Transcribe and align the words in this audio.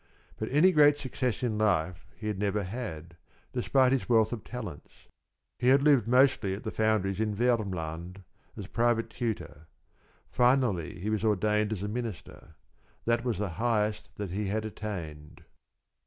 But 0.39 0.49
any 0.51 0.71
great 0.71 0.97
success 0.97 1.43
in 1.43 1.59
life 1.59 2.07
he 2.15 2.25
had 2.25 2.39
never 2.39 2.63
had, 2.63 3.17
despite 3.53 3.91
his 3.91 4.09
wealth 4.09 4.33
of 4.33 4.43
talents. 4.43 5.05
He 5.59 5.67
had 5.67 5.83
lived 5.83 6.07
mostly 6.07 6.55
at 6.55 6.63
the 6.63 6.71
foundries 6.71 7.19
in 7.19 7.35
Vermland 7.35 8.23
as 8.57 8.65
private 8.65 9.11
tutor. 9.11 9.67
Finally 10.31 10.97
he 11.01 11.11
was 11.11 11.23
ordained 11.23 11.71
as 11.71 11.83
a 11.83 11.87
minister. 11.87 12.55
This 13.05 13.23
was 13.23 13.37
the 13.37 13.49
highest 13.61 14.15
that 14.17 14.31
he 14.31 14.47
had 14.47 14.65
attained. 14.65 15.43